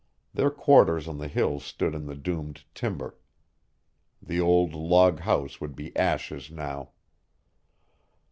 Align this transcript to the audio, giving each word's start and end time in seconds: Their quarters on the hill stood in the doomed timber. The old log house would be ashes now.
Their 0.33 0.49
quarters 0.49 1.07
on 1.07 1.19
the 1.19 1.27
hill 1.27 1.59
stood 1.59 1.93
in 1.93 2.07
the 2.07 2.15
doomed 2.15 2.63
timber. 2.73 3.19
The 4.19 4.41
old 4.41 4.73
log 4.73 5.19
house 5.19 5.61
would 5.61 5.75
be 5.75 5.95
ashes 5.95 6.49
now. 6.49 6.93